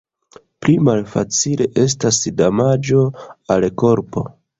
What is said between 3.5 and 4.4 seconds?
al korpo.